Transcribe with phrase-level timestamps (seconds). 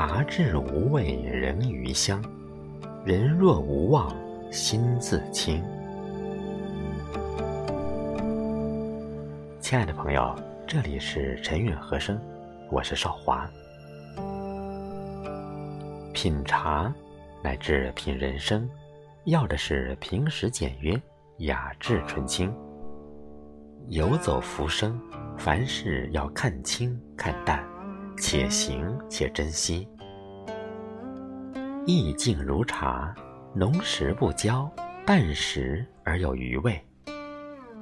[0.00, 2.22] 茶至无味人余香，
[3.04, 4.14] 人若无忘
[4.48, 5.60] 心自清。
[9.58, 10.32] 亲爱的朋友，
[10.68, 12.16] 这里是陈韵和声，
[12.70, 13.50] 我是少华。
[16.14, 16.94] 品茶
[17.42, 18.70] 乃至品人生，
[19.24, 20.96] 要的是平实简约、
[21.38, 22.54] 雅致纯清。
[23.88, 24.96] 游走浮生，
[25.36, 27.66] 凡事要看清看淡，
[28.20, 29.88] 且行且珍惜。
[31.86, 33.14] 意境如茶，
[33.54, 34.70] 浓时不焦，
[35.06, 36.74] 淡时而有余味；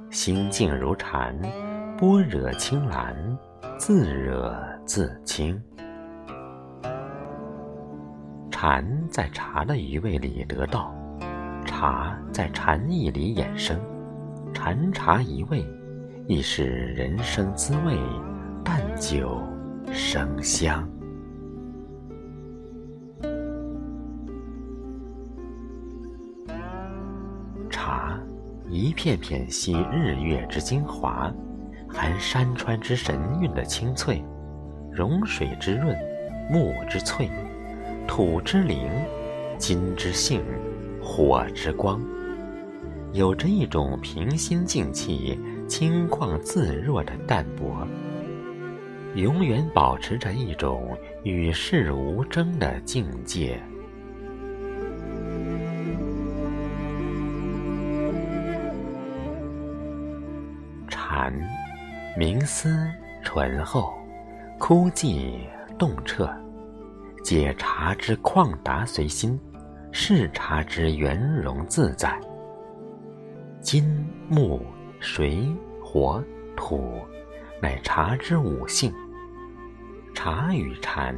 [0.09, 1.37] 心境如禅，
[1.97, 3.15] 般若清蓝，
[3.77, 4.55] 自惹
[4.85, 5.61] 自清。
[8.49, 10.95] 禅在茶的余味里得到，
[11.65, 13.79] 茶在禅意里衍生，
[14.53, 15.65] 禅茶一味，
[16.27, 17.97] 亦是人生滋味，
[18.63, 19.39] 淡酒
[19.97, 20.87] 生香。
[27.67, 28.21] 茶，
[28.69, 31.33] 一片片吸日月之精华，
[31.89, 34.23] 含山川之神韵的清脆，
[34.91, 35.97] 融水之润，
[36.51, 37.27] 木之翠。
[38.07, 38.87] 土之灵，
[39.57, 40.43] 金之性，
[41.01, 41.99] 火之光，
[43.13, 47.85] 有着一种平心静气、轻旷自若的淡泊，
[49.17, 53.59] 永远保持着一种与世无争的境界。
[60.87, 61.33] 禅，
[62.15, 62.87] 冥思
[63.23, 63.91] 醇厚，
[64.59, 65.39] 枯寂
[65.79, 66.31] 洞彻。
[67.23, 69.39] 解茶之旷达随心，
[69.91, 72.15] 视茶之圆融自在。
[73.61, 74.63] 金木
[74.99, 75.43] 水
[75.83, 76.23] 火
[76.55, 77.01] 土，
[77.59, 78.93] 乃茶之五性。
[80.19, 81.15] 茶与禅，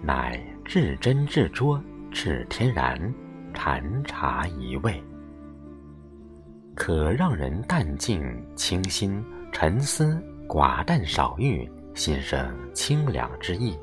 [0.00, 1.82] 乃至真至拙
[2.12, 3.12] 至天然，
[3.52, 5.02] 禅茶一味，
[6.76, 8.22] 可让人淡静
[8.54, 9.20] 清心，
[9.50, 13.76] 沉思寡淡少欲，心生清凉之意。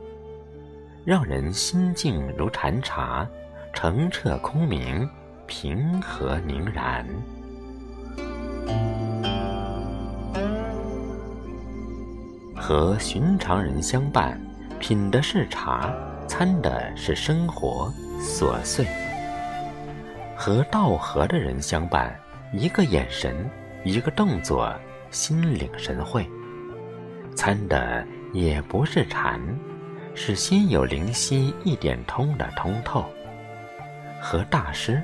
[1.04, 3.28] 让人心静如禅茶，
[3.74, 5.08] 澄澈空明，
[5.46, 7.06] 平和宁然。
[12.68, 14.38] 和寻常人相伴，
[14.78, 15.90] 品的是茶，
[16.28, 17.90] 餐的是生活
[18.20, 18.86] 琐碎；
[20.36, 22.14] 和道合的人相伴，
[22.52, 23.50] 一个眼神，
[23.86, 24.70] 一个动作，
[25.12, 26.30] 心领神会，
[27.38, 29.40] 餐的也不是禅。
[30.14, 33.06] 是心有灵犀一点通的通透，
[34.22, 35.02] 和大师，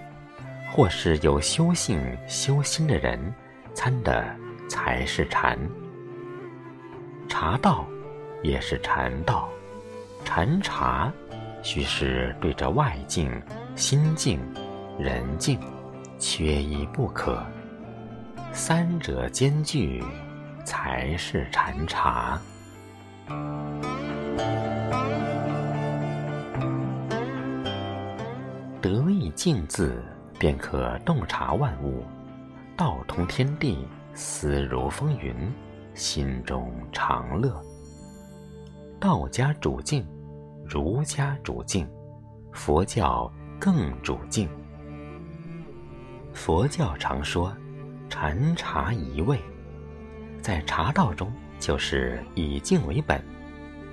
[0.70, 1.98] 或是有修性
[2.28, 3.34] 修心的人
[3.74, 4.26] 参的
[4.68, 5.58] 才是禅。
[7.34, 7.84] 茶道
[8.44, 9.50] 也是禅道，
[10.24, 11.12] 禅茶
[11.64, 13.42] 须是对着外境、
[13.76, 14.40] 心境、
[15.00, 15.60] 人境，
[16.20, 17.44] 缺一不可。
[18.52, 20.04] 三者兼具，
[20.64, 22.40] 才是禅茶。
[28.80, 30.04] 得意静字，
[30.38, 32.06] 便可洞察万物，
[32.78, 35.34] 道通天地，思如风云，
[35.94, 37.62] 心中常乐。
[39.00, 40.06] 道家主静，
[40.66, 41.88] 儒家主静，
[42.52, 44.50] 佛教更主静。
[46.34, 47.56] 佛教常说
[48.10, 49.40] 禅茶一味，
[50.42, 53.24] 在茶道中就是以静为本，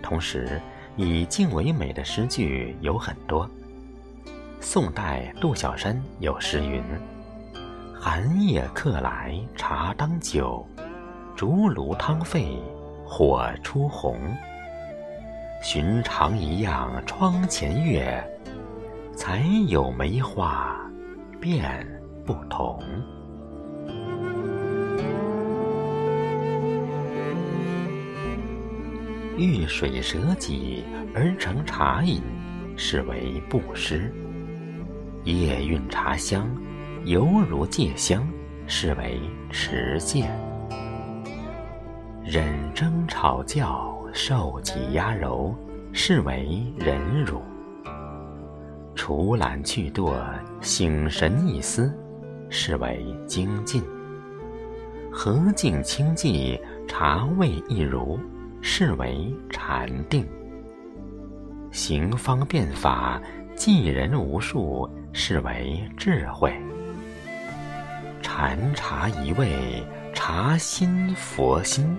[0.03, 0.60] 同时
[0.97, 3.49] 以静为美的诗句有很多。
[4.60, 6.83] 宋代杜小山有诗云
[7.99, 10.66] ：“寒夜客来茶当酒，
[11.41, 12.59] 竹炉汤沸
[13.03, 14.19] 火出红。
[15.62, 18.23] 寻常一样窗前月，
[19.17, 20.77] 才有梅花
[21.41, 21.65] 变
[22.27, 22.78] 不同。”
[29.39, 30.84] 遇水舍己
[31.15, 32.21] 而成茶饮，
[32.77, 34.13] 是为布施。
[35.25, 36.47] 夜韵茶香，
[37.07, 38.28] 犹如芥香，
[38.66, 39.19] 是为
[39.51, 40.27] 持戒；
[42.32, 45.53] 忍争吵教，受挤压柔，
[45.92, 47.41] 是为忍辱；
[48.94, 50.15] 除懒去惰，
[50.60, 51.92] 醒神一思，
[52.48, 53.82] 是为精进；
[55.10, 56.56] 和静清寂，
[56.86, 58.16] 茶味一如，
[58.60, 60.22] 是为禅定；
[61.72, 63.21] 行方便法，
[63.56, 64.88] 济人无数。
[65.12, 66.54] 是为智慧，
[68.22, 69.84] 禅茶一味，
[70.15, 71.98] 茶心佛心，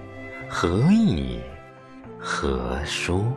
[0.54, 1.40] 何意
[2.20, 3.32] 何书？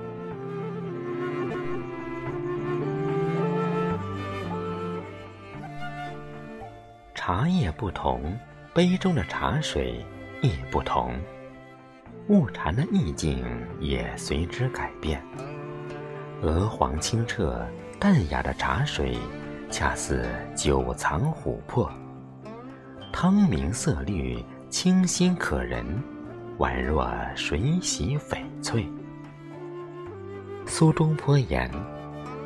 [7.15, 8.37] 茶叶不同，
[8.75, 10.05] 杯中的茶水
[10.43, 11.15] 也不同，
[12.27, 13.45] 物禅的意境
[13.79, 15.23] 也随之改变。
[16.43, 17.65] 鹅黄清澈
[18.01, 19.17] 淡雅的茶水，
[19.71, 21.89] 恰似九藏琥珀，
[23.13, 25.87] 汤明色绿，清新可人。
[26.59, 28.87] 宛若水洗翡翠。
[30.67, 31.71] 苏东坡言：“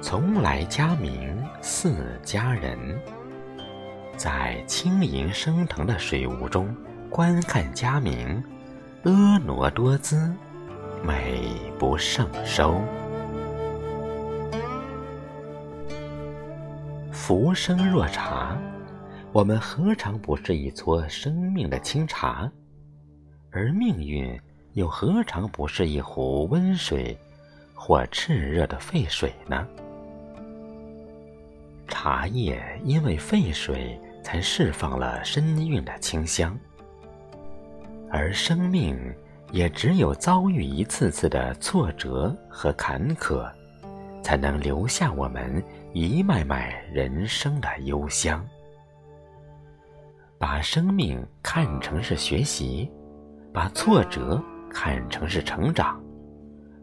[0.03, 2.77] 从来佳名似佳人。”
[4.17, 6.75] 在轻盈升腾的水雾中
[7.09, 8.43] 观看佳名，
[9.05, 10.33] 婀娜多姿，
[11.07, 11.41] 美
[11.79, 12.81] 不胜收。
[17.13, 18.59] 浮生若茶，
[19.33, 22.51] 我们何尝不是一撮生命的清茶？
[23.51, 24.41] 而命运
[24.75, 27.17] 又何尝不是一壶温水
[27.75, 29.67] 或炽热的沸水呢？
[31.87, 33.99] 茶叶因为沸水。
[34.21, 36.55] 才释放了深韵的清香，
[38.11, 38.95] 而生命
[39.53, 43.51] 也只有遭遇一次次的挫折和坎坷，
[44.23, 45.65] 才能留下我们
[45.95, 48.47] 一脉脉人生的幽香。
[50.37, 52.91] 把生命看成是学习，
[53.59, 54.41] 把挫折
[54.71, 56.01] 看成是成长，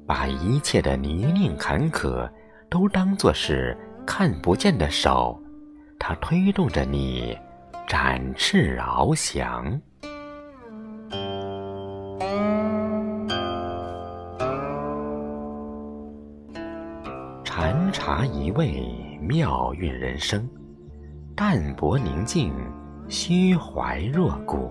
[0.06, 2.30] 把一切的泥泞坎坷
[2.70, 5.42] 都当作是看不见的手。
[5.98, 7.34] 它推动着你
[7.88, 9.80] 展翅翱翔。
[17.46, 20.42] 禅茶一味，妙韵人生；
[21.38, 22.54] 淡泊宁静，
[23.08, 24.70] 虚怀若谷。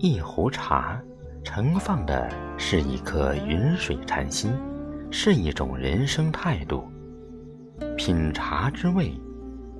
[0.00, 1.00] 一壶茶，
[1.42, 4.52] 盛放的是一颗云水禅心，
[5.10, 6.88] 是一种人生态度。
[7.96, 9.12] 品茶之味。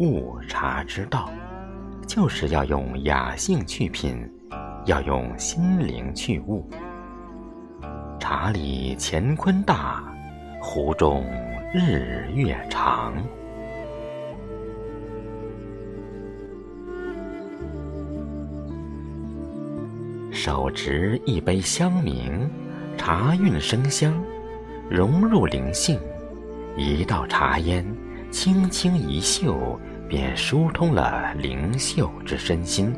[0.01, 1.29] 悟茶之道，
[2.07, 4.29] 就是要用雅兴去品，
[4.87, 6.69] 要用心灵去悟。
[8.21, 10.05] 茶里乾坤大，
[10.61, 11.25] 壶中
[11.75, 13.13] 日月长。
[20.49, 22.49] 手执一杯香茗，
[22.97, 24.19] 茶韵生香，
[24.89, 26.01] 融入灵性，
[26.75, 27.85] 一道茶烟。
[28.31, 29.79] 轻轻一嗅，
[30.09, 32.97] 便疏通了灵秀之身心，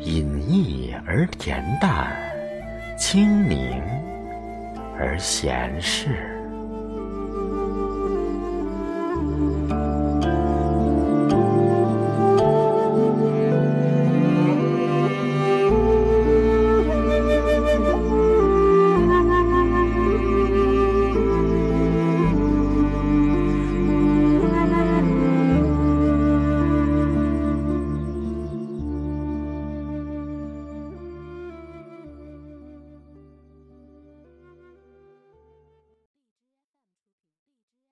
[0.00, 2.16] 隐逸而恬淡，
[2.98, 3.80] 清宁
[4.98, 6.35] 而闲适。